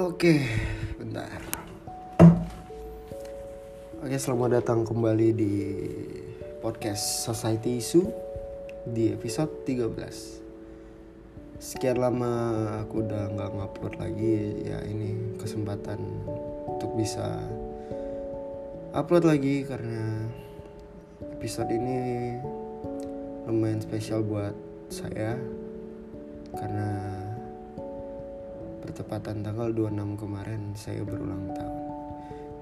[0.00, 0.48] Oke,
[0.96, 1.44] bentar.
[4.00, 5.76] Oke, selamat datang kembali di
[6.64, 8.08] podcast Society Issue
[8.88, 11.60] di episode 13.
[11.60, 12.32] Sekian lama
[12.80, 16.00] aku udah nggak ngupload lagi, ya ini kesempatan
[16.64, 17.36] untuk bisa
[18.96, 20.32] upload lagi karena
[21.36, 22.40] episode ini
[23.44, 24.56] lumayan spesial buat
[24.88, 25.36] saya
[26.56, 27.19] karena
[28.90, 31.78] bertepatan tanggal 26 kemarin saya berulang tahun.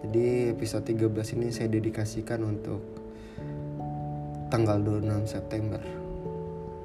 [0.04, 2.84] Jadi episode 13 ini saya dedikasikan untuk
[4.52, 5.80] tanggal 26 September.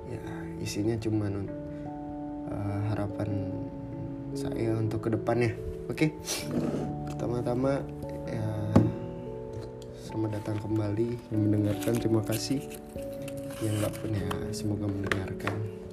[0.07, 0.23] Ya,
[0.63, 3.51] isinya cuma uh, harapan
[4.31, 5.51] saya untuk ke depannya.
[5.91, 6.15] Oke.
[7.12, 7.84] Pertama-tama
[8.23, 8.48] ya
[10.07, 11.99] selamat datang kembali yang mendengarkan.
[11.99, 12.63] Terima kasih
[13.59, 14.23] yang nggak punya
[14.55, 15.84] semoga mendengarkan.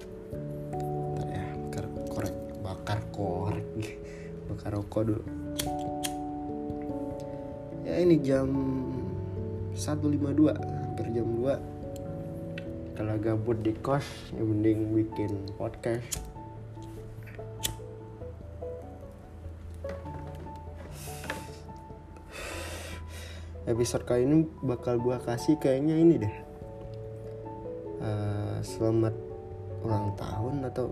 [3.21, 4.01] Korek
[4.49, 5.25] bakar rokok dulu.
[7.85, 8.49] Ya ini jam
[9.77, 16.25] 1.52 hampir jam 2 kalau gabut di kos ya mending bikin podcast.
[23.69, 26.35] Episode kali ini bakal gua kasih kayaknya ini deh.
[28.01, 29.13] Uh, selamat
[29.85, 30.89] ulang tahun atau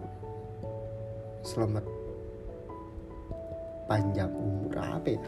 [1.43, 1.98] selamat
[3.89, 5.23] panjang umur apa ya?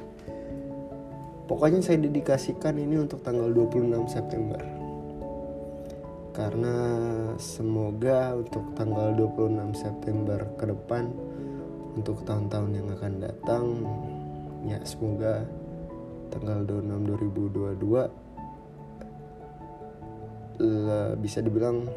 [1.49, 4.63] Pokoknya saya dedikasikan ini untuk tanggal 26 September.
[6.31, 6.77] Karena
[7.43, 11.11] semoga untuk tanggal 26 September ke depan
[11.99, 13.65] untuk tahun-tahun yang akan datang
[14.63, 15.43] ya semoga
[16.31, 17.67] tanggal 26
[20.63, 21.89] 2022 bisa dibilang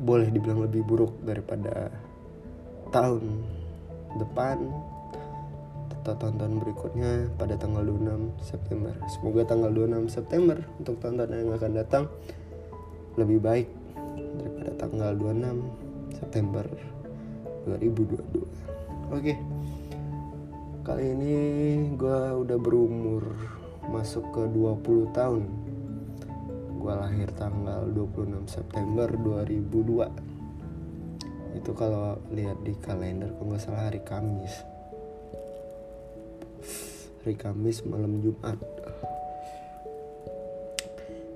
[0.00, 1.92] boleh dibilang lebih buruk daripada
[2.94, 3.44] tahun
[4.20, 4.56] depan
[6.06, 8.94] atau tonton berikutnya pada tanggal 26 September.
[9.10, 12.04] Semoga tanggal 26 September untuk tonton yang akan datang
[13.18, 13.68] lebih baik
[14.38, 16.64] daripada tanggal 26 September
[17.66, 19.10] 2022.
[19.10, 19.34] Oke.
[20.86, 21.34] Kali ini
[21.98, 23.26] gue udah berumur
[23.90, 25.42] masuk ke 20 tahun.
[26.78, 30.35] Gue lahir tanggal 26 September 2002
[31.56, 34.52] itu kalau lihat di kalender kalau nggak salah hari Kamis.
[37.24, 38.60] Hari Kamis malam Jumat.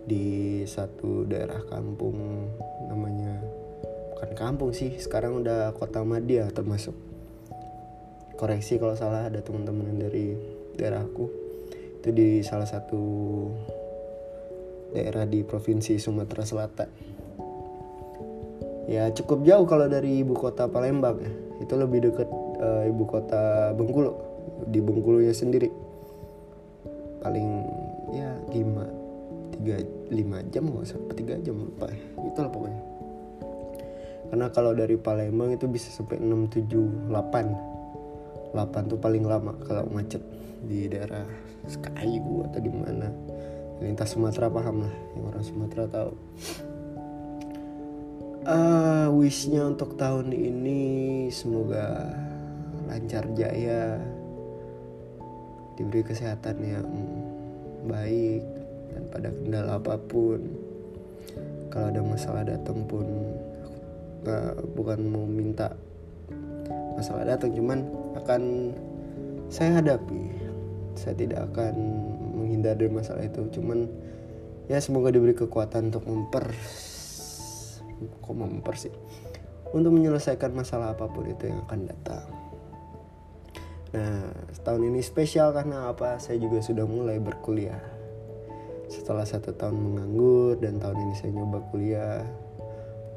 [0.05, 2.17] Di satu daerah kampung
[2.85, 3.41] namanya
[4.13, 6.93] bukan kampung sih sekarang udah kota Madia termasuk.
[8.37, 10.37] Koreksi kalau salah ada teman-teman dari
[10.77, 11.29] daerahku
[12.01, 13.05] itu di salah satu
[14.97, 16.89] daerah di provinsi Sumatera Selatan
[18.91, 21.31] ya cukup jauh kalau dari ibu kota Palembang ya.
[21.63, 22.27] Itu lebih dekat
[22.59, 24.11] uh, ibu kota Bengkulu.
[24.67, 25.71] Di Bengkulunya sendiri.
[27.23, 27.49] Paling
[28.11, 28.85] ya lima
[29.55, 29.77] tiga
[30.11, 32.01] lima jam nggak sampai tiga jam lupa ya.
[32.27, 32.83] Itulah pokoknya.
[34.31, 37.55] Karena kalau dari Palembang itu bisa sampai enam tujuh delapan
[38.51, 40.23] delapan tuh paling lama kalau macet
[40.67, 41.23] di daerah
[41.71, 43.07] Sekayu atau di mana.
[43.81, 46.13] Lintas Sumatera paham lah yang orang Sumatera tahu
[48.47, 50.81] uh, wishnya untuk tahun ini
[51.29, 52.09] semoga
[52.89, 54.01] lancar jaya
[55.77, 56.89] diberi kesehatan yang
[57.89, 58.45] baik
[58.93, 60.41] dan pada kendala apa pun.
[61.71, 63.07] Kalau ada masalah datang pun
[64.27, 65.71] uh, bukan mau minta
[66.99, 67.87] masalah datang cuman
[68.19, 68.75] akan
[69.49, 70.23] saya hadapi.
[70.99, 71.75] Saya tidak akan
[72.37, 73.87] menghindar dari masalah itu cuman
[74.67, 76.51] ya semoga diberi kekuatan untuk memper
[78.09, 78.95] kok memper sih?
[79.71, 82.27] Untuk menyelesaikan masalah apa pun itu yang akan datang.
[83.91, 84.31] Nah
[84.63, 86.19] tahun ini spesial karena apa?
[86.23, 87.83] Saya juga sudah mulai berkuliah.
[88.91, 92.23] Setelah satu tahun menganggur dan tahun ini saya nyoba kuliah.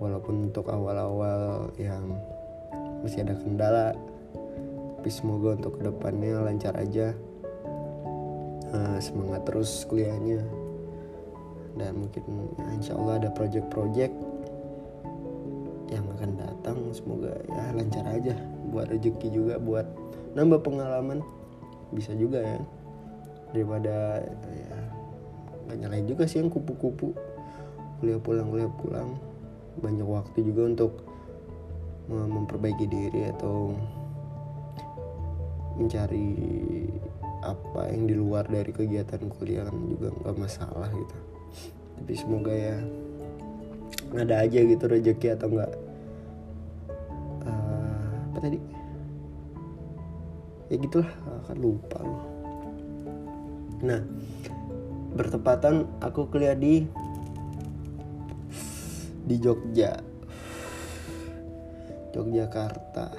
[0.01, 2.17] Walaupun untuk awal-awal yang
[3.01, 3.93] masih ada kendala
[5.03, 7.11] tapi semoga untuk ke depannya lancar aja.
[8.71, 10.39] Uh, semangat terus kuliahnya.
[11.75, 12.23] Dan mungkin
[12.55, 14.15] ya, insya Allah ada project-project
[16.23, 16.77] akan datang.
[16.95, 18.31] Semoga ya lancar aja
[18.71, 19.83] buat rezeki juga buat
[20.39, 21.19] nambah pengalaman.
[21.91, 22.59] Bisa juga ya
[23.51, 24.23] daripada
[24.55, 24.79] ya
[25.67, 27.11] gak nyalain juga sih yang kupu-kupu.
[27.99, 29.19] Kuliah pulang kuliah pulang.
[29.83, 30.91] Banyak waktu juga untuk
[32.07, 33.75] memperbaiki diri atau
[35.75, 36.31] mencari
[37.43, 41.17] apa yang di luar dari kegiatan kuliah kan juga nggak masalah gitu.
[41.99, 42.79] Tapi semoga ya
[44.15, 45.73] ada aja gitu rezeki atau enggak
[48.43, 48.59] tadi?
[50.67, 51.11] Ya gitulah
[51.47, 51.99] akan lupa.
[53.87, 54.03] Nah
[55.15, 56.83] bertepatan aku kuliah di
[59.23, 59.95] di Jogja.
[62.13, 63.09] Yogyakarta.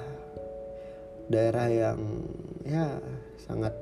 [1.25, 1.99] Daerah yang
[2.63, 3.01] ya
[3.41, 3.73] sangat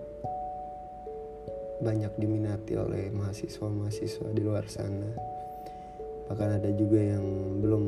[1.84, 5.12] banyak diminati oleh mahasiswa-mahasiswa di luar sana.
[6.32, 7.26] Bahkan ada juga yang
[7.60, 7.84] belum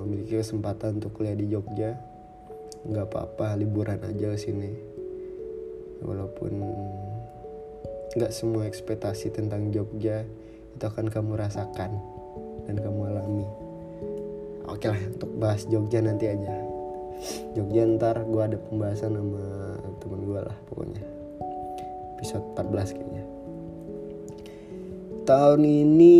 [0.00, 2.11] memiliki kesempatan untuk kuliah di Jogja
[2.82, 4.72] nggak apa-apa liburan aja ke sini.
[6.02, 6.52] Walaupun
[8.18, 10.26] nggak semua ekspektasi tentang Jogja
[10.72, 11.96] itu akan kamu rasakan
[12.66, 13.46] dan kamu alami.
[14.66, 16.54] Oke lah untuk bahas Jogja nanti aja.
[17.54, 19.46] Jogja ntar gue ada pembahasan sama
[20.02, 21.02] temen gue lah pokoknya.
[22.18, 23.24] Episode 14 kayaknya.
[25.22, 26.18] Tahun ini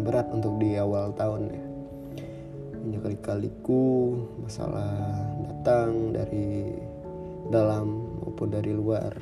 [0.00, 1.64] lumayan berat untuk di awal tahun ya.
[2.80, 4.96] Banyak kali-kaliku masalah
[5.44, 6.72] datang dari
[7.52, 9.12] dalam maupun dari luar.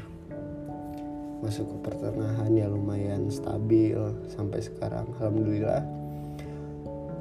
[1.43, 3.99] Masuk ke pertengahan ya lumayan stabil
[4.31, 5.11] sampai sekarang.
[5.19, 5.83] Alhamdulillah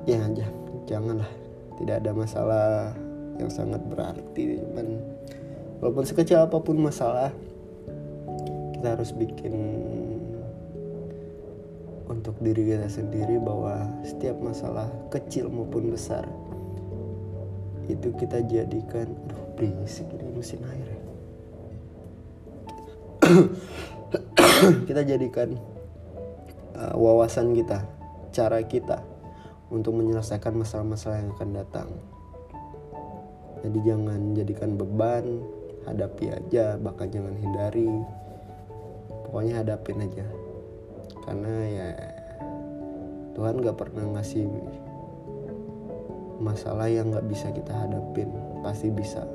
[0.06, 0.46] ya aja
[0.86, 1.30] janganlah.
[1.82, 2.94] Tidak ada masalah
[3.42, 5.02] yang sangat berarti cuman
[5.82, 7.30] walaupun sekecil apa pun masalah
[8.78, 9.54] kita harus bikin
[12.08, 16.24] untuk diri kita sendiri bahwa setiap masalah kecil maupun besar
[17.88, 21.08] itu kita jadikan aduh berisik ini mesin air ya
[24.88, 25.60] kita jadikan
[26.78, 27.84] uh, wawasan kita,
[28.32, 29.04] cara kita
[29.68, 31.90] untuk menyelesaikan masalah-masalah yang akan datang.
[33.66, 35.44] Jadi jangan jadikan beban,
[35.90, 37.90] hadapi aja, bahkan jangan hindari.
[39.28, 40.24] Pokoknya hadapin aja.
[41.28, 41.90] Karena ya
[43.36, 44.48] Tuhan gak pernah ngasih
[46.40, 48.32] masalah yang gak bisa kita hadapin,
[48.64, 49.28] pasti bisa.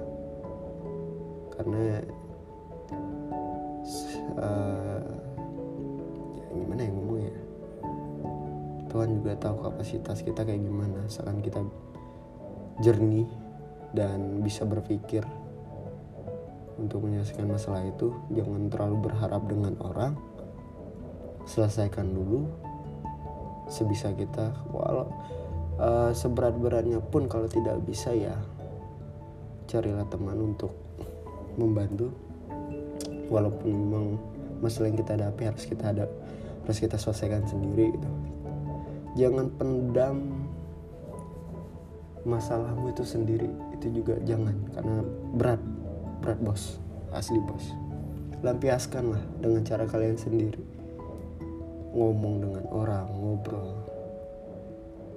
[1.52, 2.00] Karena
[4.40, 5.04] uh,
[6.32, 7.34] ya gimana ya ngomongnya
[8.88, 11.04] Tuhan juga tahu kapasitas kita kayak gimana.
[11.04, 11.60] Asalkan kita
[12.80, 13.28] jernih
[13.92, 15.22] dan bisa berpikir
[16.80, 20.16] untuk menyelesaikan masalah itu jangan terlalu berharap dengan orang
[21.46, 22.46] selesaikan dulu
[23.70, 24.52] sebisa kita.
[24.70, 25.08] Walau
[25.80, 28.36] uh, seberat-beratnya pun kalau tidak bisa ya
[29.66, 30.74] carilah teman untuk
[31.56, 32.12] membantu.
[33.32, 34.04] Walaupun memang
[34.60, 36.10] masalah yang kita hadapi harus kita hadap
[36.68, 38.10] harus kita selesaikan sendiri gitu.
[39.16, 40.16] Jangan pendam
[42.28, 43.48] masalahmu itu sendiri.
[43.72, 45.00] Itu juga jangan karena
[45.32, 45.62] berat
[46.20, 46.76] berat bos
[47.16, 47.72] asli bos.
[48.44, 50.71] Lampiaskan lah dengan cara kalian sendiri
[51.92, 53.70] ngomong dengan orang ngobrol.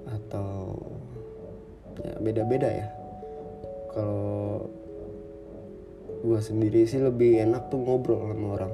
[0.06, 0.80] Atau
[2.04, 2.88] ya beda-beda ya.
[3.96, 4.68] Kalau
[6.26, 8.74] gue sendiri sih lebih enak tuh ngobrol sama orang.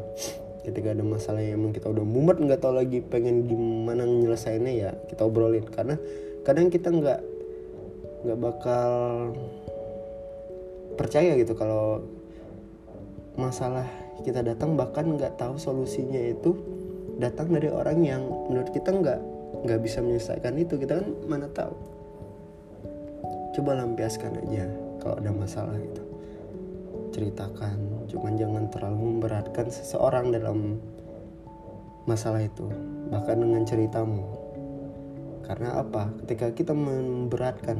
[0.61, 4.91] Ketika ada masalah yang emang kita udah mumet nggak tahu lagi pengen gimana nyelesainnya ya
[5.09, 5.65] kita obrolin.
[5.65, 5.97] Karena
[6.45, 7.19] kadang kita nggak
[8.21, 8.91] nggak bakal
[10.93, 12.05] percaya gitu kalau
[13.33, 13.89] masalah
[14.21, 16.53] kita datang bahkan nggak tahu solusinya itu
[17.21, 19.19] datang dari orang yang menurut kita nggak
[19.61, 20.75] nggak bisa menyelesaikan itu.
[20.81, 21.75] Kita kan mana tahu.
[23.53, 24.65] Coba lampiaskan aja
[24.97, 26.03] kalau ada masalah gitu.
[27.11, 30.81] Ceritakan cuman jangan terlalu memberatkan seseorang dalam
[32.09, 32.65] masalah itu
[33.13, 34.25] bahkan dengan ceritamu.
[35.45, 36.09] Karena apa?
[36.25, 37.77] Ketika kita memberatkan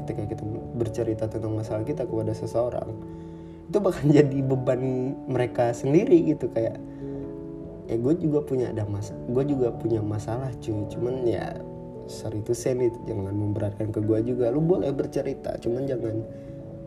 [0.00, 0.42] ketika kita
[0.74, 2.90] bercerita tentang masalah kita kepada seseorang
[3.70, 6.76] itu bahkan jadi beban mereka sendiri gitu kayak
[7.90, 10.86] ya gue juga punya ada masa gue juga punya masalah cuy.
[10.86, 11.58] Cuman ya
[12.06, 12.78] sorry itu sen
[13.10, 14.54] jangan memberatkan ke gue juga.
[14.54, 16.22] Lu boleh bercerita cuman jangan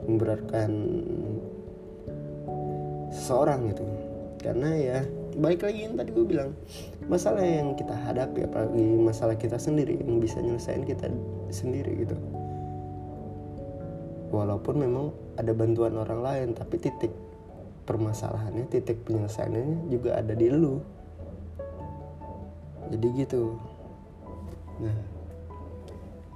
[0.07, 0.71] memberatkan
[3.11, 3.83] seseorang gitu.
[4.39, 4.99] Karena ya
[5.33, 6.51] baik lagi yang tadi gue bilang
[7.11, 11.11] masalah yang kita hadapi apalagi masalah kita sendiri yang bisa nyelesain kita
[11.51, 12.15] sendiri gitu.
[14.33, 15.05] Walaupun memang
[15.37, 17.11] ada bantuan orang lain tapi titik
[17.83, 20.79] permasalahannya titik penyelesaiannya juga ada di lu.
[22.91, 23.57] Jadi gitu.
[24.79, 24.97] Nah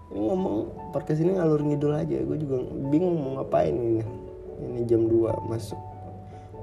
[0.08, 0.56] ini ngomong
[0.96, 2.18] podcast ini ngalur ngidul aja.
[2.24, 4.04] Gue juga bingung mau ngapain ini.
[4.58, 5.78] Ini jam 2 masuk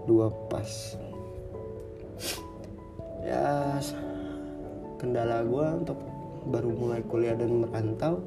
[0.04, 0.98] dua pas.
[3.24, 3.80] Ya
[5.00, 5.98] kendala gue untuk
[6.48, 8.20] baru mulai kuliah dan merantau.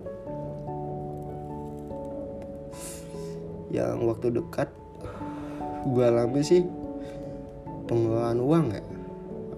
[3.68, 4.70] Yang waktu dekat
[5.86, 6.65] gue alami sih
[7.86, 8.84] pengelolaan uang ya.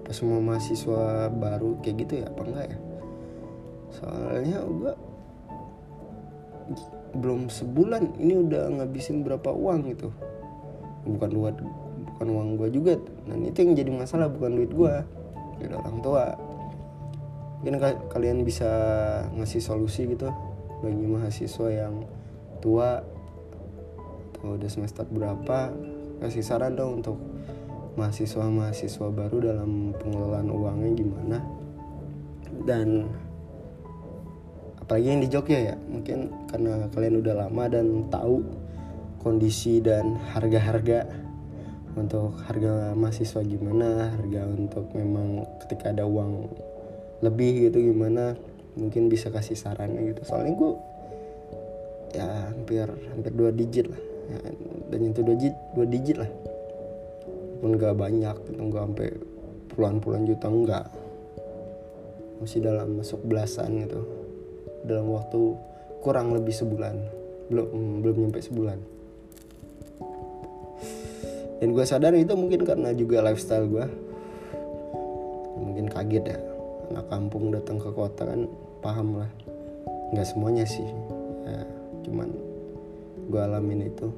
[0.00, 2.78] Apa semua mahasiswa baru kayak gitu ya apa enggak ya?
[3.90, 4.92] Soalnya gue
[7.10, 10.14] belum sebulan ini udah ngabisin berapa uang gitu.
[11.08, 11.56] Bukan duit
[12.14, 12.94] bukan uang gue juga.
[13.26, 14.94] Dan itu yang jadi masalah bukan duit gue
[15.58, 16.24] dari orang tua.
[17.60, 18.70] Mungkin ka- kalian bisa
[19.36, 20.32] ngasih solusi gitu
[20.80, 22.08] bagi mahasiswa yang
[22.64, 23.04] tua
[24.40, 25.68] atau udah semester berapa
[26.20, 27.18] kasih saran dong untuk
[27.98, 31.38] mahasiswa-mahasiswa baru dalam pengelolaan uangnya gimana.
[32.64, 33.08] Dan
[34.78, 38.42] apalagi yang di Jogja ya mungkin karena kalian udah lama dan tahu
[39.22, 41.06] kondisi dan harga-harga
[41.94, 46.46] untuk harga mahasiswa gimana harga untuk memang ketika ada uang
[47.20, 48.38] lebih gitu gimana
[48.78, 50.22] mungkin bisa kasih sarannya gitu.
[50.24, 50.72] Soalnya gue
[52.14, 54.02] ya hampir hampir dua digit lah.
[54.30, 54.38] Ya,
[54.90, 56.30] dan itu dua digit dua digit lah.
[57.62, 58.58] Pun gak banyak gitu.
[58.58, 59.08] Nggak sampai
[59.70, 60.84] puluhan-puluhan juta enggak
[62.40, 64.00] masih dalam masuk belasan gitu.
[64.82, 65.40] Dalam waktu
[66.02, 66.96] kurang lebih sebulan.
[67.52, 68.78] Belum hmm, belum nyampe sebulan.
[71.60, 73.86] Dan gue sadar itu mungkin karena juga lifestyle gue
[75.60, 76.38] mungkin kaget ya.
[76.90, 78.48] Anak kampung datang ke kota kan
[78.80, 79.30] paham lah.
[80.16, 80.88] Nggak semuanya sih.
[81.44, 81.62] Ya,
[82.08, 82.32] cuman
[83.28, 84.08] gue alamin itu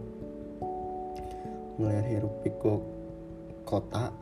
[1.81, 2.83] melihat hirup pikuk
[3.65, 4.13] kota.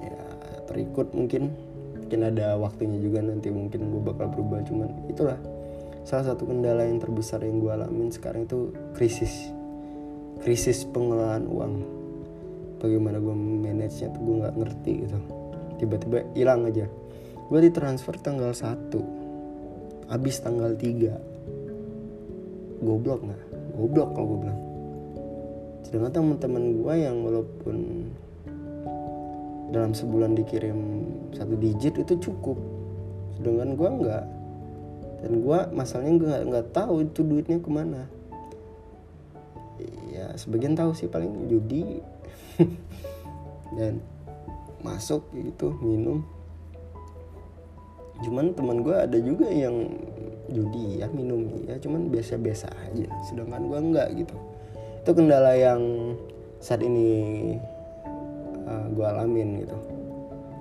[0.00, 0.24] Ya
[0.70, 1.52] terikut mungkin.
[2.04, 5.40] Mungkin ada waktunya juga nanti mungkin gue bakal berubah cuman itulah.
[6.04, 9.48] Salah satu kendala yang terbesar yang gue alamin sekarang itu krisis.
[10.44, 11.74] Krisis pengelolaan uang.
[12.76, 15.16] Bagaimana gue manage nya tuh gue nggak ngerti gitu.
[15.80, 16.84] Tiba-tiba hilang aja.
[17.48, 23.42] Gue ditransfer tanggal 1 habis tanggal 3 goblok nggak?
[23.80, 24.60] Goblok kalau gue bilang
[25.94, 28.10] sedangkan teman-teman gue yang walaupun
[29.70, 32.58] dalam sebulan dikirim satu digit itu cukup.
[33.38, 34.24] Sedangkan gue nggak.
[35.22, 38.10] Dan gue masalahnya gue nggak nggak tahu itu duitnya ke mana.
[40.10, 42.02] Ya sebagian tahu sih paling judi.
[43.78, 44.02] Dan
[44.82, 46.26] masuk gitu minum.
[48.18, 49.94] Cuman teman gue ada juga yang
[50.50, 51.54] judi ya minum.
[51.70, 53.06] Ya cuman biasa-biasa aja.
[53.30, 54.34] Sedangkan gue enggak gitu
[55.04, 56.16] itu kendala yang
[56.64, 57.12] saat ini
[58.64, 59.76] uh, gue alamin gitu.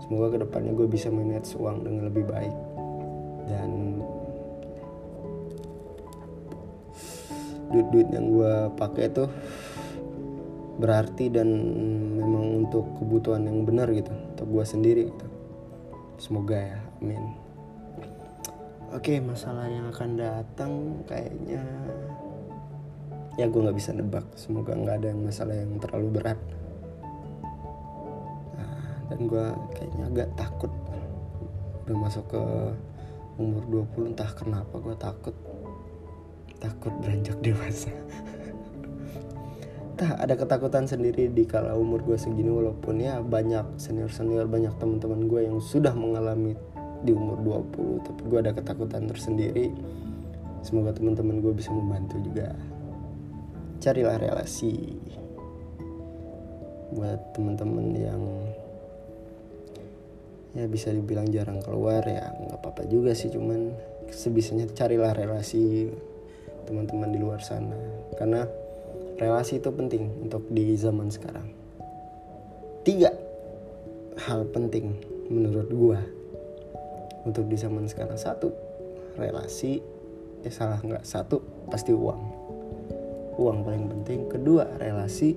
[0.03, 2.51] Semoga ke depannya gue bisa manage uang dengan lebih baik.
[3.47, 4.03] Dan
[7.71, 9.31] duit-duit yang gue pakai tuh
[10.75, 11.47] berarti dan
[12.19, 15.27] memang untuk kebutuhan yang benar gitu untuk gue sendiri gitu.
[16.19, 17.31] Semoga ya amin.
[18.91, 20.71] Oke masalah yang akan datang
[21.07, 21.63] kayaknya
[23.37, 24.25] ya gue nggak bisa nebak.
[24.37, 26.39] Semoga nggak ada yang masalah yang terlalu berat.
[28.57, 28.77] Nah,
[29.09, 30.71] dan gue kayaknya agak takut.
[31.85, 32.43] Udah masuk ke
[33.41, 35.35] umur 20 entah kenapa gue takut.
[36.61, 37.91] Takut beranjak dewasa.
[39.93, 45.29] Tah ada ketakutan sendiri di kala umur gue segini walaupun ya banyak senior-senior banyak teman-teman
[45.29, 46.57] gue yang sudah mengalami
[47.05, 47.37] di umur
[47.75, 49.69] 20 tapi gue ada ketakutan tersendiri.
[50.63, 52.55] Semoga teman-teman gue bisa membantu juga
[53.83, 54.95] carilah relasi
[56.95, 58.23] buat teman-teman yang
[60.55, 63.75] ya bisa dibilang jarang keluar ya nggak apa-apa juga sih cuman
[64.13, 65.89] sebisanya carilah relasi
[66.63, 67.75] teman-teman di luar sana.
[68.15, 68.47] Karena
[69.19, 71.47] relasi itu penting untuk di zaman sekarang.
[72.83, 73.11] Tiga
[74.27, 74.95] hal penting
[75.31, 75.99] menurut gua
[77.27, 78.15] untuk di zaman sekarang.
[78.15, 78.51] Satu
[79.17, 79.79] relasi
[80.43, 81.03] eh salah nggak?
[81.03, 81.39] Satu
[81.71, 82.32] pasti uang
[83.37, 84.19] uang paling penting.
[84.29, 85.35] Kedua relasi.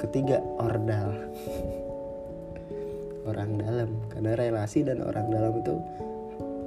[0.00, 1.12] Ketiga ordal.
[3.30, 3.90] Orang dalam.
[4.12, 5.74] Karena relasi dan orang dalam itu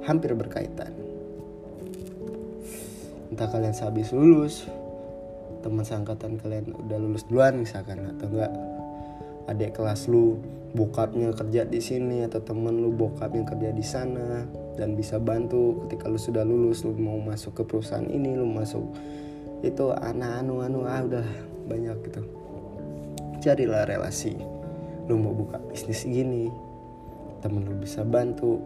[0.04, 0.92] hampir berkaitan.
[3.32, 4.68] Entah kalian sehabis lulus
[5.60, 8.52] teman seangkatan kalian udah lulus duluan misalkan atau enggak.
[9.48, 10.38] Adik kelas lu
[10.76, 14.46] bokapnya kerja di sini atau temen lu bokapnya kerja di sana
[14.76, 15.84] dan bisa bantu.
[15.86, 18.84] Ketika lu sudah lulus lu mau masuk ke perusahaan ini lu masuk
[19.60, 21.26] itu anak anu anu ah udah
[21.68, 22.22] banyak gitu.
[23.40, 24.36] Carilah relasi.
[25.08, 26.48] Lu mau buka bisnis gini
[27.40, 28.60] temen lu bisa bantu.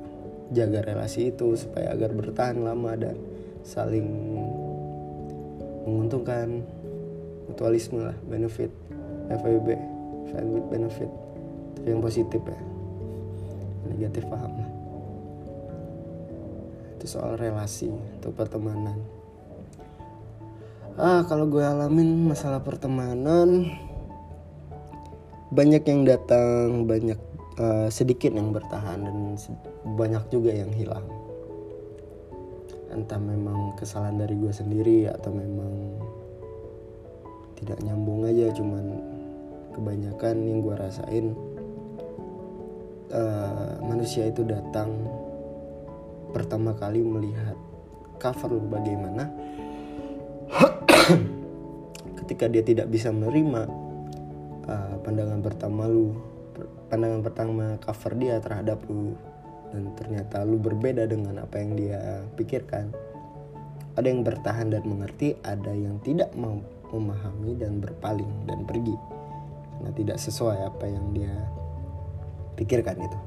[0.52, 3.16] Jaga relasi itu supaya agar bertahan lama dan
[3.66, 4.06] saling
[5.86, 6.62] menguntungkan.
[7.44, 8.72] Mutualisme lah benefit.
[9.28, 9.68] FWB
[10.32, 11.10] friend with benefit.
[11.78, 12.58] Tapi yang positif ya.
[13.84, 14.70] Negatif paham lah.
[16.98, 18.96] Itu soal relasi atau pertemanan
[20.94, 23.66] ah kalau gue alamin masalah pertemanan
[25.50, 27.18] banyak yang datang banyak
[27.58, 29.38] uh, sedikit yang bertahan dan
[29.94, 31.06] banyak juga yang hilang.
[32.94, 35.98] Entah memang kesalahan dari gue sendiri atau memang
[37.58, 38.84] tidak nyambung aja cuman
[39.74, 41.26] kebanyakan yang gue rasain
[43.10, 44.90] uh, manusia itu datang
[46.30, 47.58] pertama kali melihat
[48.18, 49.30] cover bagaimana
[52.24, 53.68] ketika dia tidak bisa menerima
[54.68, 56.16] uh, pandangan pertama lu
[56.88, 59.18] pandangan pertama cover dia terhadap lu
[59.74, 62.94] dan ternyata lu berbeda dengan apa yang dia pikirkan
[63.94, 66.58] ada yang bertahan dan mengerti ada yang tidak mau
[66.90, 68.94] memahami dan berpaling dan pergi.
[69.74, 71.34] Karena tidak sesuai apa yang dia
[72.54, 73.18] pikirkan itu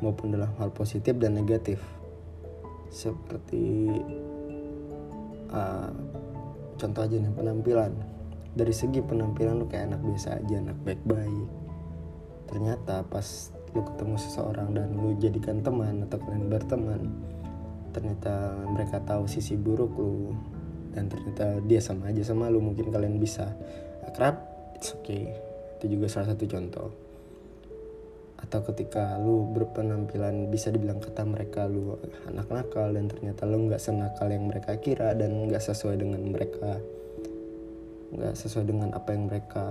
[0.00, 1.80] maupun dalam hal positif dan negatif.
[2.88, 3.96] Seperti
[5.52, 5.92] uh,
[6.78, 7.92] contoh aja nih penampilan.
[8.54, 11.48] Dari segi penampilan lu kayak anak biasa aja anak baik-baik.
[12.48, 17.02] Ternyata pas lu ketemu seseorang dan lu jadikan teman atau kalian berteman
[17.92, 20.32] ternyata mereka tahu sisi buruk lu
[20.96, 23.52] dan ternyata dia sama aja sama lu mungkin kalian bisa
[24.08, 24.40] akrab
[24.72, 25.34] it's okay.
[25.78, 27.07] Itu juga salah satu contoh
[28.38, 31.98] atau ketika lu berpenampilan bisa dibilang kata mereka lu
[32.30, 36.78] anak nakal dan ternyata lu nggak senakal yang mereka kira dan nggak sesuai dengan mereka
[38.08, 39.66] nggak sesuai dengan apa yang mereka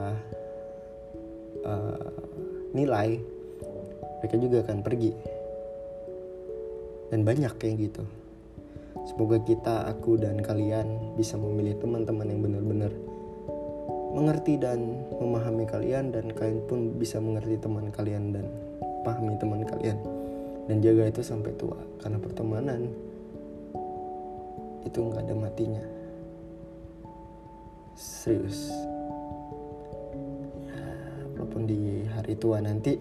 [1.66, 2.12] uh,
[2.76, 3.38] nilai
[4.18, 5.12] mereka juga akan pergi.
[7.08, 8.04] Dan banyak kayak gitu.
[9.08, 12.92] Semoga kita aku dan kalian bisa memilih teman-teman yang benar-benar
[14.18, 18.50] mengerti dan memahami kalian dan kalian pun bisa mengerti teman kalian dan
[19.06, 20.02] pahami teman kalian.
[20.66, 22.90] Dan jaga itu sampai tua karena pertemanan
[24.90, 25.84] itu nggak ada matinya.
[27.94, 28.74] Serius.
[30.66, 30.86] Ya,
[31.38, 32.98] walaupun di hari tua nanti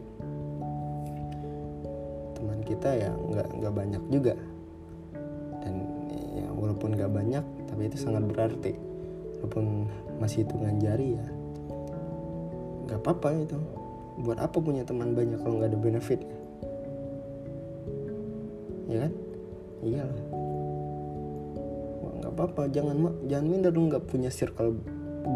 [2.37, 4.37] teman kita ya nggak nggak banyak juga.
[5.65, 5.75] Dan
[6.37, 8.86] ya walaupun nggak banyak tapi itu sangat berarti
[9.41, 11.27] walaupun masih hitungan jari ya?
[12.89, 13.59] Nggak apa-apa itu.
[14.23, 16.21] Buat apa punya teman banyak kalau nggak ada benefit?
[18.89, 19.13] Ya kan?
[19.85, 20.47] Iyalah
[22.27, 22.63] nggak apa-apa.
[22.75, 22.97] Jangan
[23.31, 24.75] jangan minder lu nggak punya circle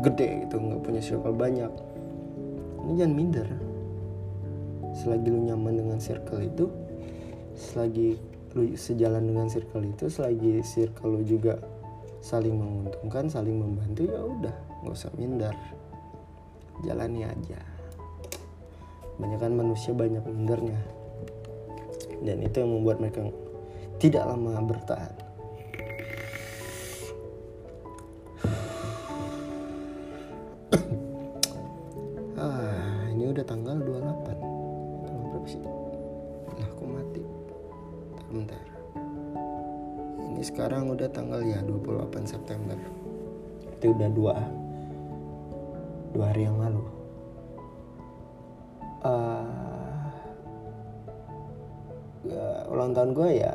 [0.02, 1.72] gede gitu nggak punya circle banyak.
[2.86, 3.48] Ini jangan minder.
[4.98, 6.66] Selagi lu nyaman dengan circle itu
[7.54, 8.18] selagi
[8.58, 11.62] lu sejalan dengan circle itu selagi circle lu juga
[12.20, 15.56] saling menguntungkan saling membantu ya udah nggak usah minder.
[16.80, 17.60] Jalani aja.
[19.20, 20.80] Banyak kan manusia banyak mindernya.
[22.20, 23.24] Dan itu yang membuat mereka
[24.00, 25.29] tidak lama bertahan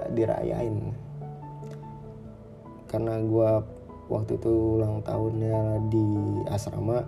[0.05, 0.93] ya dirayain.
[2.85, 3.49] Karena gue
[4.07, 6.05] waktu itu ulang tahunnya di
[6.53, 7.01] asrama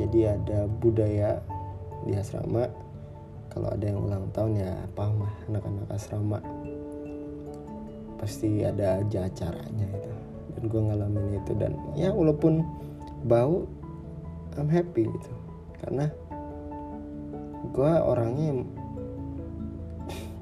[0.00, 1.44] jadi ada budaya
[2.08, 2.64] di asrama.
[3.52, 6.38] Kalau ada yang ulang tahun ya paham lah anak-anak asrama.
[8.16, 10.12] Pasti ada aja acaranya itu.
[10.56, 12.64] Dan gue ngalamin itu dan ya walaupun
[13.28, 13.68] bau
[14.56, 15.32] I'm happy gitu.
[15.84, 16.08] Karena
[17.76, 18.64] gue orangnya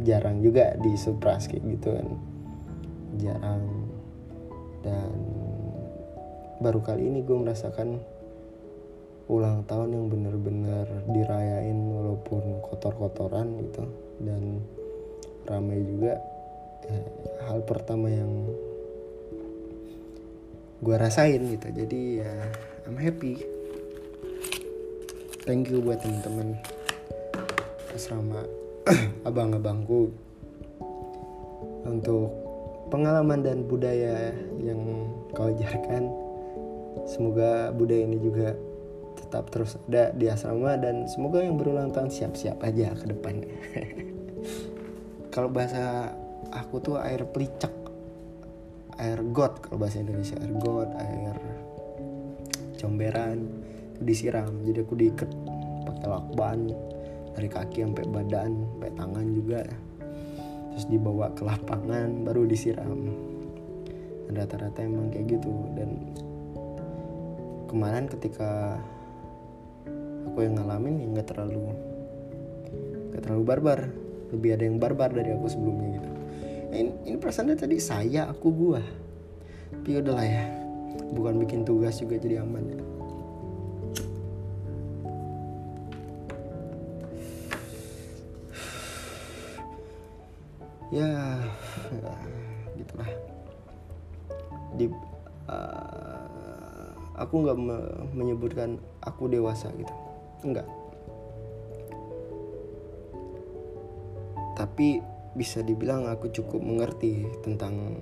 [0.03, 2.09] jarang juga di surprise kayak gitu kan.
[3.19, 3.65] Jarang.
[4.83, 5.13] Dan
[6.63, 7.99] baru kali ini gue merasakan
[9.29, 13.85] ulang tahun yang bener-bener dirayain walaupun kotor-kotoran gitu.
[14.23, 14.63] Dan
[15.47, 16.19] ramai juga
[16.89, 17.05] Eh,
[17.45, 18.49] hal pertama yang
[20.81, 21.69] gue rasain gitu.
[21.75, 22.33] Jadi ya
[22.87, 23.43] I'm happy.
[25.45, 26.61] Thank you buat teman-teman
[27.97, 28.45] asrama
[29.29, 30.13] abang-abangku
[31.85, 32.33] untuk
[32.89, 36.09] pengalaman dan budaya yang kau ajarkan.
[37.09, 38.53] Semoga budaya ini juga
[39.17, 43.51] tetap terus ada di asrama dan semoga yang berulang tahun siap-siap aja ke depannya
[45.35, 46.15] kalau bahasa
[46.55, 47.75] aku tuh air pelicak
[49.03, 51.37] air got kalau bahasa Indonesia air got air
[52.79, 53.51] comberan
[53.99, 54.63] disiram.
[54.63, 55.31] Jadi aku diikat
[55.85, 56.71] pakai lakban
[57.39, 59.63] dari kaki sampai badan sampai tangan juga.
[60.75, 63.15] Terus dibawa ke lapangan baru disiram.
[64.35, 65.55] Rata-rata emang kayak gitu.
[65.79, 66.19] Dan
[67.71, 68.83] kemarin ketika
[70.27, 71.71] aku yang ngalamin ya nggak terlalu
[73.15, 73.81] nggak terlalu barbar.
[74.35, 76.11] Lebih ada yang barbar dari aku sebelumnya gitu.
[76.69, 78.83] Ini, ini perasaannya tadi saya aku gua.
[79.73, 80.45] Tapi udahlah ya.
[81.15, 82.88] Bukan bikin tugas juga jadi aman ya
[90.95, 91.39] ya,
[91.93, 92.15] ya
[92.77, 93.11] gitulah.
[94.77, 94.87] Di
[95.49, 97.77] uh, aku nggak me
[98.13, 99.95] menyebutkan aku dewasa gitu.
[100.45, 100.69] Enggak
[104.59, 104.99] tapi
[105.39, 107.95] bisa dibilang aku cukup mengerti tentang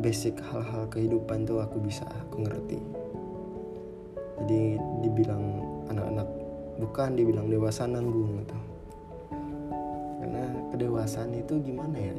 [0.00, 2.80] basic hal-hal kehidupan tuh aku bisa aku ngerti.
[4.42, 5.44] Jadi dibilang
[5.92, 6.28] anak-anak
[6.80, 8.56] bukan dibilang dewasa nanggung gitu
[10.72, 12.16] kedewasaan itu gimana ya?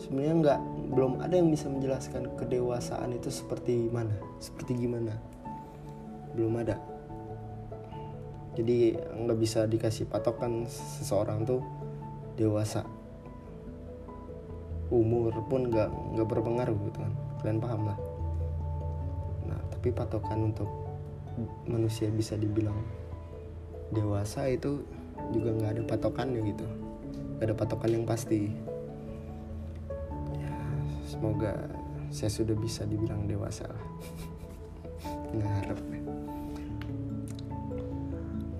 [0.00, 0.60] Sebenarnya nggak
[0.92, 5.16] belum ada yang bisa menjelaskan kedewasaan itu seperti mana seperti gimana.
[6.36, 6.76] Belum ada.
[8.54, 11.64] Jadi nggak bisa dikasih patokan seseorang tuh
[12.36, 12.84] dewasa.
[14.92, 17.12] Umur pun nggak nggak berpengaruh gitu kan.
[17.40, 17.98] Kalian paham lah.
[19.48, 20.68] Nah tapi patokan untuk
[21.64, 22.76] manusia bisa dibilang
[23.90, 24.84] dewasa itu
[25.30, 26.64] juga nggak ada patokannya gitu
[27.40, 28.52] nggak ada patokan yang pasti.
[30.36, 30.52] Ya
[31.08, 31.56] semoga
[32.12, 33.84] saya sudah bisa dibilang dewasa lah.
[35.40, 35.80] Ngarep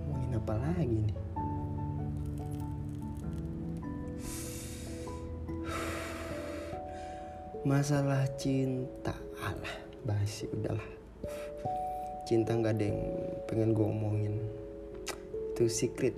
[0.00, 1.16] ngomongin apa lagi nih?
[7.68, 9.12] Masalah cinta.
[9.44, 9.76] Alah
[10.08, 10.88] basi udahlah.
[12.24, 13.00] Cinta nggak ada yang
[13.44, 14.40] pengen gue omongin.
[15.52, 16.16] Itu secret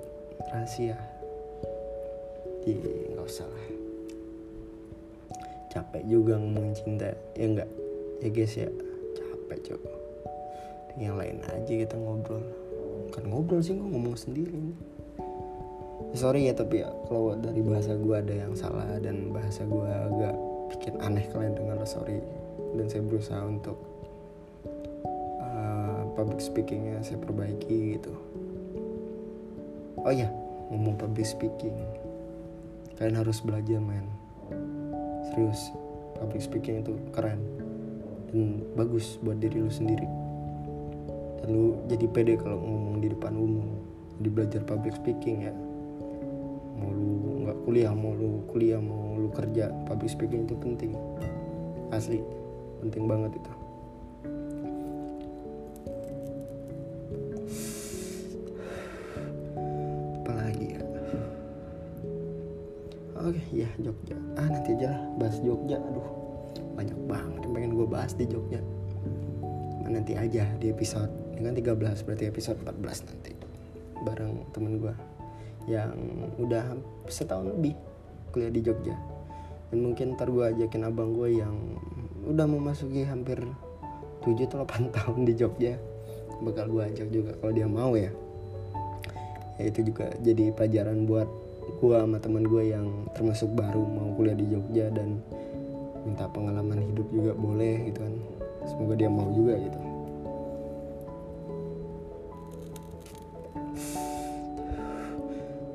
[0.55, 1.12] rahasia
[2.62, 3.66] jadi nggak usah lah.
[5.72, 7.70] Capek juga ngomongin cinta ya enggak
[8.22, 8.68] ya guys ya.
[9.18, 9.83] Capek cok.
[11.01, 12.44] Yang lain aja kita ngobrol.
[13.11, 14.77] Kan ngobrol sih gue ngomong sendiri.
[16.12, 19.88] Ya, sorry ya tapi ya kalau dari bahasa gue ada yang salah dan bahasa gue
[19.88, 20.37] agak
[20.77, 22.20] bikin aneh kalian dengar sorry.
[22.77, 23.77] Dan saya berusaha untuk
[25.40, 28.12] uh, public speakingnya saya perbaiki gitu.
[30.03, 30.29] Oh iya
[30.72, 31.77] ngomong public speaking
[33.03, 34.07] kalian harus belajar men.
[35.35, 35.75] Serius
[36.23, 37.43] public speaking itu keren
[38.31, 40.07] dan bagus buat diri lu sendiri.
[41.43, 43.75] Dan lu jadi pede kalau ngomong di depan umum
[44.23, 45.55] jadi belajar public speaking ya.
[46.79, 50.95] Mau lu nggak kuliah mau lu kuliah mau lu kerja public speaking itu penting.
[51.91, 52.23] Asli
[52.87, 53.51] penting banget itu
[63.62, 64.16] ya Jogja.
[64.35, 65.79] Ah nanti aja lah bahas Jogja.
[65.79, 66.09] Aduh,
[66.75, 68.61] banyak banget yang pengen gue bahas di Jogja.
[69.83, 71.11] Nah, nanti aja di episode
[71.42, 73.33] ini kan 13 berarti episode 14 nanti
[74.07, 74.94] bareng temen gue
[75.66, 75.94] yang
[76.38, 76.79] udah
[77.11, 77.75] setahun lebih
[78.31, 78.94] kuliah di Jogja
[79.75, 81.55] dan mungkin ntar gue ajakin abang gue yang
[82.27, 83.42] udah memasuki hampir
[84.22, 85.75] 7 atau 8 tahun di Jogja
[86.42, 88.11] bakal gue ajak juga kalau dia mau ya
[89.59, 91.27] ya itu juga jadi pelajaran buat
[91.62, 95.18] gue sama teman gue yang termasuk baru mau kuliah di Jogja dan
[96.03, 98.14] minta pengalaman hidup juga boleh gitu kan.
[98.66, 99.81] Semoga dia mau juga gitu.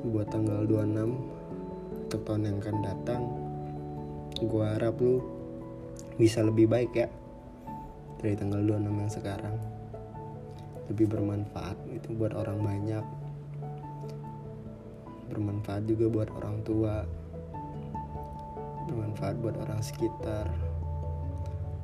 [0.08, 3.22] Buat tanggal 26 untuk tahun yang akan datang
[4.38, 5.20] gue harap lu
[6.16, 7.08] bisa lebih baik ya
[8.22, 9.56] dari tanggal 26 yang sekarang.
[10.88, 13.27] Lebih bermanfaat itu buat orang banyak
[15.28, 17.04] bermanfaat juga buat orang tua.
[18.88, 20.48] Bermanfaat buat orang sekitar.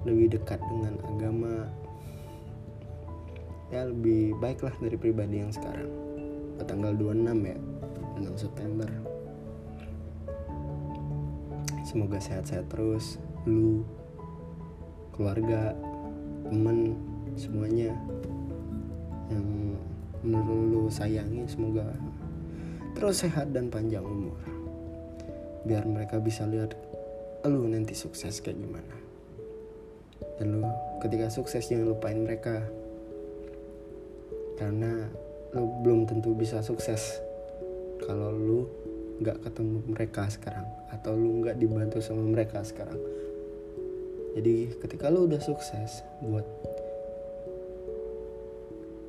[0.08, 1.68] Lebih dekat dengan agama.
[3.72, 5.88] Ya lebih baik lah dari pribadi yang sekarang.
[6.64, 7.58] Tanggal 26 ya
[8.24, 8.88] 6 September.
[11.84, 13.20] Semoga sehat-sehat terus.
[13.44, 13.84] Lu
[15.12, 15.76] keluarga
[16.48, 16.96] temen
[17.36, 17.92] semuanya.
[19.28, 19.46] Yang
[20.24, 21.84] menurut lu sayangi semoga
[22.94, 24.38] terus sehat dan panjang umur.
[25.66, 26.72] Biar mereka bisa lihat
[27.44, 28.94] lu nanti sukses kayak gimana.
[30.40, 30.64] Dan lu
[31.04, 32.64] ketika sukses jangan lupain mereka.
[34.54, 35.10] Karena
[35.52, 37.18] lu belum tentu bisa sukses
[38.02, 38.60] kalau lu
[39.22, 42.98] nggak ketemu mereka sekarang atau lu nggak dibantu sama mereka sekarang.
[44.34, 46.42] Jadi ketika lu udah sukses buat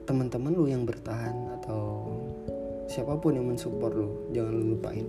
[0.06, 2.06] teman-teman lu yang bertahan atau
[2.96, 5.04] siapa pun yang mensupport lu jangan lu lupain.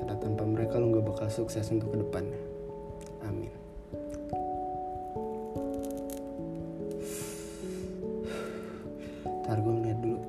[0.00, 2.40] Karena tanpa mereka lu gak bakal sukses untuk ke depannya
[3.28, 3.52] amin.
[9.44, 10.24] Ntar gue ngeliat dulu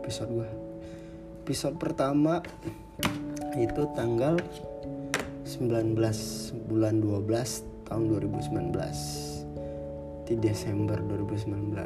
[0.00, 0.48] episode gue
[1.44, 2.40] episode pertama
[3.60, 4.40] itu tanggal
[5.44, 6.00] 19
[6.64, 8.72] bulan 12 tahun 2019
[10.26, 11.76] di Desember 2019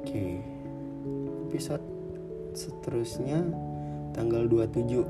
[0.00, 0.49] oke
[1.60, 1.84] episode
[2.56, 3.44] seterusnya
[4.16, 5.04] tanggal 27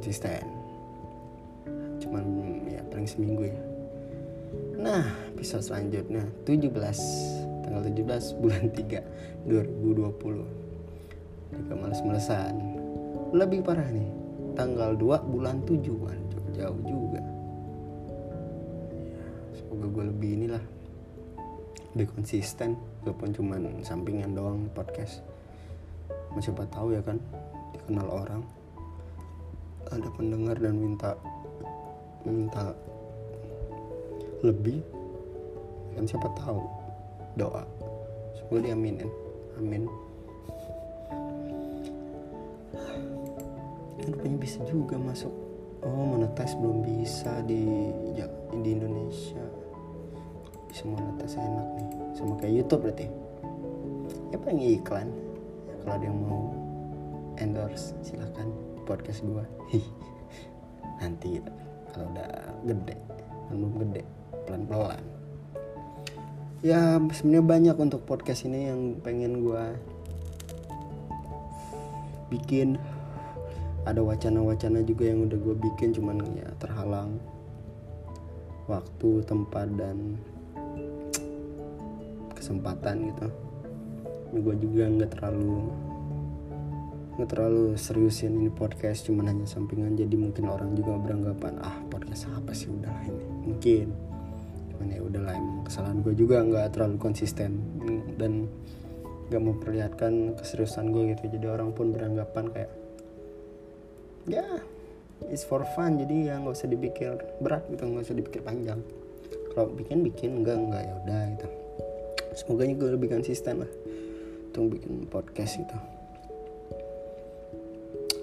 [0.00, 0.48] konsisten
[2.00, 2.24] cuman
[2.64, 3.60] ya paling seminggu ya.
[4.80, 6.72] Nah episode selanjutnya 17
[7.68, 12.56] tanggal 17 bulan 3 2020 juga males-malesan.
[13.36, 14.08] Lebih parah nih
[14.56, 16.20] tanggal 2 bulan 7 kan
[16.56, 17.20] jauh juga.
[19.04, 19.20] Ya,
[19.52, 20.64] semoga gue lebih inilah
[21.92, 25.24] lebih konsisten walaupun cuman sampingan doang podcast.
[26.30, 27.18] Masih siapa tahu ya kan
[27.74, 28.42] dikenal orang
[29.90, 31.18] ada pendengar dan minta
[32.22, 32.76] minta
[34.44, 34.84] lebih
[35.96, 36.60] kan siapa tahu
[37.34, 37.64] doa.
[38.36, 39.10] Semoga diaminin
[39.58, 39.88] amin.
[44.00, 45.32] Rupanya bisa juga masuk.
[45.80, 47.64] Oh monetize belum bisa di
[48.14, 49.44] ya, di Indonesia.
[50.68, 53.06] Bisa monetize enak nih sama kayak YouTube berarti.
[54.30, 55.08] Ya paling iklan.
[55.66, 56.42] Ya, kalau ada yang mau
[57.38, 58.48] endorse silahkan
[58.84, 59.44] podcast gua.
[61.02, 61.40] Nanti
[61.90, 62.30] kalau udah
[62.66, 62.96] gede
[63.50, 64.06] belum gede
[64.46, 65.02] pelan pelan
[66.62, 69.74] ya sebenarnya banyak untuk podcast ini yang pengen gua
[72.30, 72.78] bikin.
[73.88, 77.16] Ada wacana-wacana juga yang udah gue bikin cuman ya terhalang
[78.68, 80.20] waktu tempat dan
[82.50, 83.28] kesempatan gitu.
[84.34, 85.70] Gue juga nggak terlalu
[87.14, 89.94] nggak terlalu seriusin ini podcast cuman hanya sampingan.
[89.94, 92.66] Jadi mungkin orang juga beranggapan ah podcast apa sih?
[92.66, 93.24] Udah ini.
[93.46, 93.86] Mungkin.
[94.74, 97.62] Cuman ya udahlah emang kesalahan gue juga nggak terlalu konsisten.
[98.18, 98.50] Dan
[99.30, 101.30] nggak memperlihatkan keseriusan gue gitu.
[101.38, 102.70] Jadi orang pun beranggapan kayak
[104.26, 104.58] ya
[105.30, 106.02] it's for fun.
[106.02, 108.82] Jadi ya nggak usah dipikir berat gitu nggak usah dipikir panjang.
[109.54, 111.48] Kalau bikin bikin enggak enggak ya udah gitu
[112.34, 113.70] semoga gue lebih konsisten lah.
[114.50, 115.76] Untuk bikin podcast gitu.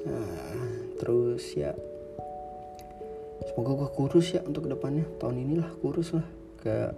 [0.07, 0.39] Nah,
[0.99, 1.71] terus ya
[3.47, 5.05] semoga gue kurus ya untuk ke depannya.
[5.19, 6.25] Tahun inilah kurus lah.
[6.63, 6.95] Kayak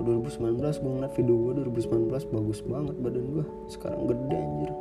[0.00, 4.72] 2019 gue ngeliat video gue 2019 bagus banget badan gue sekarang gede anjir.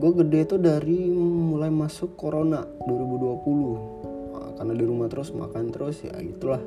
[0.00, 6.00] Gue gede itu dari mulai masuk corona 2020 nah, karena di rumah terus makan terus
[6.00, 6.62] ya itulah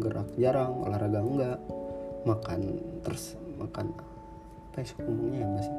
[0.00, 1.58] gerak jarang olahraga enggak
[2.22, 3.90] makan terus makan
[4.72, 5.72] apa sih ngomongnya ya bahasa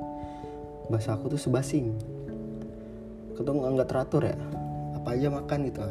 [0.92, 1.96] bahasa aku tuh sebasing.
[3.34, 4.38] Ketemu nggak teratur ya
[4.94, 5.82] apa aja makan gitu.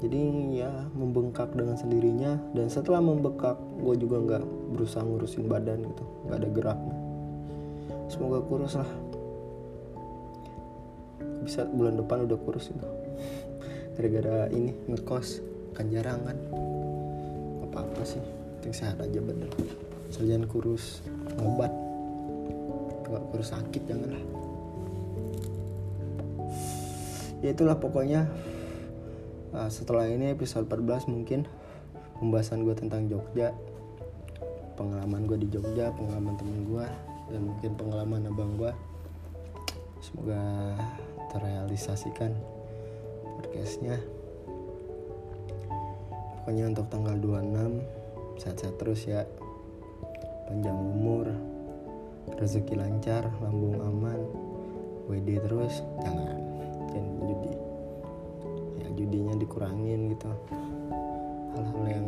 [0.00, 0.22] Jadi
[0.56, 6.38] ya membengkak dengan sendirinya dan setelah membengkak gue juga nggak berusaha ngurusin badan gitu nggak
[6.40, 6.96] ada geraknya
[8.10, 8.90] semoga kurus lah.
[11.46, 12.88] Bisa bulan depan udah kurus itu
[13.94, 15.44] gara-gara ini ngekos
[15.78, 16.38] kan jarang kan.
[17.70, 19.48] Apa apa sih penting sehat aja bener.
[20.12, 21.00] Jangan kurus
[21.40, 21.72] ngobat
[23.08, 24.24] nggak kurus sakit janganlah.
[27.40, 28.28] Ya itulah pokoknya.
[29.50, 31.48] Nah, setelah ini episode 14 mungkin
[32.20, 33.50] pembahasan gue tentang Jogja
[34.76, 36.86] pengalaman gue di Jogja pengalaman temen gue
[37.32, 38.72] dan mungkin pengalaman abang gue
[40.04, 40.76] semoga
[41.32, 42.36] terrealisasikan
[43.40, 43.96] podcastnya.
[46.40, 47.99] Pokoknya untuk tanggal 26
[48.40, 49.28] sehat-sehat terus ya.
[50.48, 51.28] Panjang umur
[52.40, 54.20] rezeki lancar lambung aman
[55.12, 56.40] WD terus jangan.
[56.88, 57.52] Jangan judi.
[58.80, 60.32] Ya judinya dikurangin gitu.
[61.52, 62.06] Hal-hal yang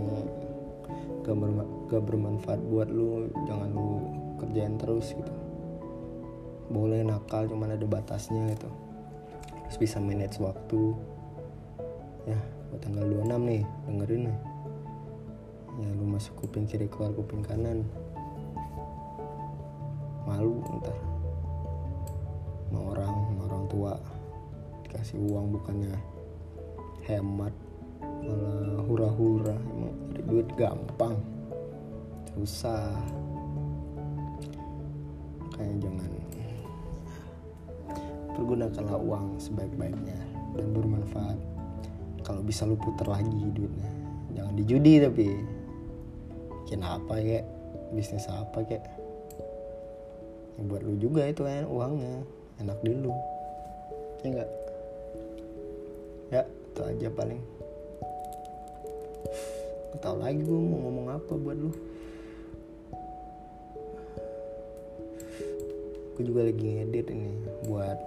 [1.22, 4.00] gak, berma gak bermanfaat buat lu jangan lu
[4.40, 5.34] kerjain terus gitu.
[6.72, 8.72] Boleh nakal cuman ada batasnya gitu.
[9.68, 10.96] Harus bisa manage waktu.
[12.24, 12.40] Ya
[12.72, 14.51] buat tanggal 26 nih dengerin nih
[15.80, 17.86] ya lu masuk kuping kiri keluar kuping kanan.
[20.28, 20.96] Malu ntar.
[22.68, 23.92] Sama orang sama orang tua.
[24.84, 25.94] Dikasih uang bukannya
[27.08, 27.54] hemat
[28.22, 29.56] malah hura-hura.
[29.56, 31.16] Emang cari duit gampang.
[32.36, 32.96] Susah.
[35.52, 36.12] Kayak jangan
[38.32, 40.18] pergunakanlah uang sebaik-baiknya
[40.56, 41.38] dan bermanfaat.
[42.24, 43.90] Kalau bisa lu putar lagi duitnya.
[44.32, 45.26] Jangan dijudi tapi
[46.72, 47.20] bikin apa
[47.92, 48.80] bisnis apa kayak
[50.56, 52.24] ya buat lu juga itu kan uangnya.
[52.64, 53.12] Enak di lu.
[54.24, 54.50] Ya enggak
[56.32, 57.44] ya itu aja paling.
[59.92, 61.76] Gak tau lagi gue mau ngomong apa buat lu.
[66.16, 67.36] Gue juga lagi ngedit ini
[67.68, 68.00] buat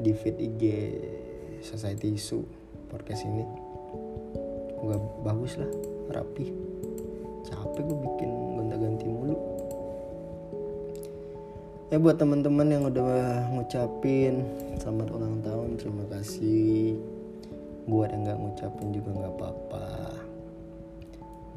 [0.00, 0.62] di feed IG
[1.68, 2.40] Society Isu
[2.88, 3.44] podcast ini.
[4.80, 5.68] Semoga bagus lah
[6.08, 6.73] rapi
[7.74, 9.34] capek gue bikin gonta-ganti mulu.
[11.90, 14.46] Ya buat teman-teman yang udah ngucapin
[14.78, 16.94] selamat ulang tahun terima kasih.
[17.90, 19.86] Buat yang nggak ngucapin juga nggak apa-apa.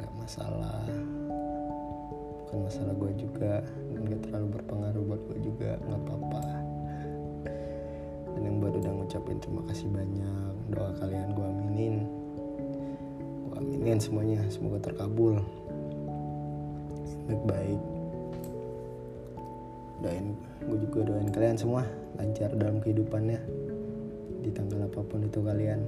[0.01, 0.89] Nggak masalah.
[2.49, 3.61] Bukan masalah gue juga.
[3.93, 6.45] Dan gak terlalu berpengaruh buat gue juga nggak apa-apa.
[8.33, 10.53] Dan yang baru udah ngucapin terima kasih banyak.
[10.73, 11.95] Doa kalian gue aminin.
[13.45, 14.41] Gue aminin semuanya.
[14.49, 15.45] Semoga terkabul
[17.27, 17.97] baik-baik
[20.01, 20.37] doain
[20.67, 21.83] gue juga doain kalian semua
[22.17, 23.39] lancar dalam kehidupannya.
[24.43, 25.81] Di tanggal apa pun itu kalian.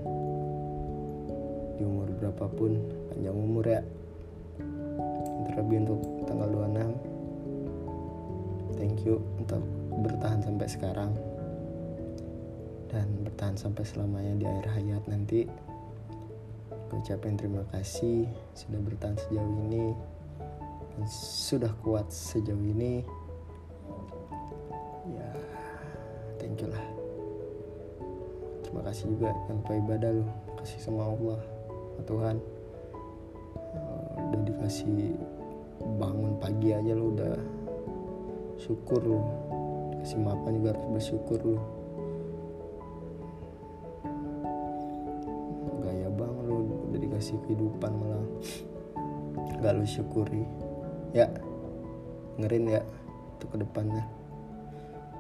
[1.80, 3.82] Di umur berapapun panjang umur ya.
[5.49, 9.60] Terlebih untuk tanggal 26 thank you untuk
[10.06, 11.12] bertahan sampai sekarang.
[12.89, 15.45] Dan bertahan sampai selamanya di akhir hayat nanti.
[16.89, 18.25] Ucapin terima kasih
[18.58, 19.93] sudah bertahan sejauh ini
[21.08, 23.06] sudah kuat sejauh ini
[25.10, 25.30] ya
[26.42, 26.86] thank you lah.
[28.66, 30.26] Terima kasih juga yang ibadah lu.
[30.62, 31.42] Kasih sama Allah
[32.06, 32.38] Tuhan.
[33.74, 35.18] Uh, udah dikasih
[35.98, 37.34] bangun pagi aja lu udah
[38.62, 39.20] syukur lu.
[39.98, 41.60] Dikasih makan juga harus bersyukur lu.
[45.82, 46.58] Gaya bang lu
[46.94, 48.26] udah dikasih kehidupan malah.
[49.60, 50.69] Gak lu syukuri
[51.15, 51.26] ya
[52.38, 52.82] ngerin ya
[53.36, 54.06] untuk ke depannya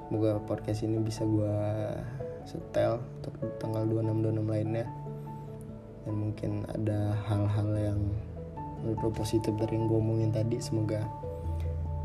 [0.09, 1.53] semoga podcast ini bisa gue
[2.49, 4.85] setel untuk tanggal 26-26 lainnya.
[6.01, 8.01] Dan mungkin ada hal-hal yang
[8.81, 11.05] menurut lo positif dari yang gue omongin tadi semoga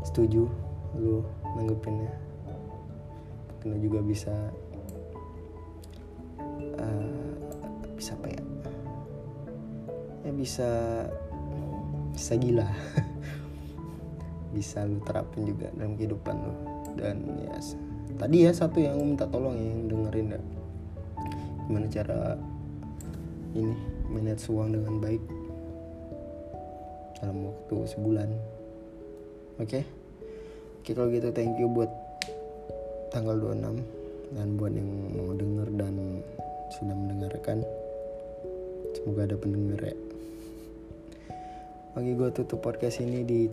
[0.05, 0.45] setuju
[0.93, 1.25] lu
[1.57, 2.13] nanggepinnya.
[3.57, 4.35] Mungkin lo juga bisa
[6.77, 7.33] uh,
[7.97, 8.41] bisa apa ya?
[10.29, 10.69] Ya bisa
[12.13, 12.69] bisa gila
[14.55, 16.53] bisa lu terapin juga dalam kehidupan lu.
[16.95, 17.59] Dan ya
[18.15, 20.41] tadi ya satu yang minta tolong ya, yang dengerin ya.
[21.67, 22.19] Gimana cara
[23.51, 23.75] ini
[24.07, 25.23] manage uang dengan baik
[27.19, 28.29] dalam waktu sebulan.
[29.59, 29.67] Oke?
[29.67, 29.83] Okay?
[29.83, 31.91] oke okay, kalau gitu thank you buat
[33.11, 33.83] tanggal 26
[34.35, 35.95] dan buat yang mau denger dan
[36.79, 37.63] sudah mendengarkan.
[38.95, 39.95] Semoga ada pendengar ya.
[41.95, 43.47] Oke gue tutup podcast ini di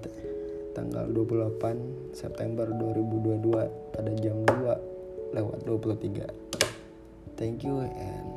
[0.73, 8.29] tanggal 28 September 2022 pada jam 2 lewat 23 thank you and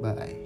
[0.00, 0.37] bye